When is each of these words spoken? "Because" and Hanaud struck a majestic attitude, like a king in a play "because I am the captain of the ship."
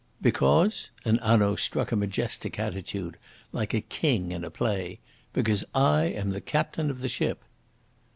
"Because" 0.19 0.89
and 1.05 1.19
Hanaud 1.19 1.57
struck 1.57 1.91
a 1.91 1.95
majestic 1.95 2.57
attitude, 2.57 3.17
like 3.51 3.75
a 3.75 3.81
king 3.81 4.31
in 4.31 4.43
a 4.43 4.49
play 4.49 4.99
"because 5.31 5.63
I 5.75 6.05
am 6.05 6.31
the 6.31 6.41
captain 6.41 6.89
of 6.89 7.01
the 7.01 7.07
ship." 7.07 7.43